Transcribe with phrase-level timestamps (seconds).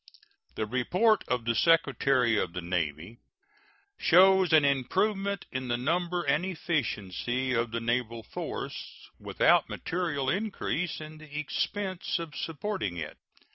[0.55, 3.19] The report of the Secretary of the Navy
[3.99, 10.99] shows an improvement in the number and efficiency of the naval force, without material increase
[10.99, 13.19] in the expense of supporting it.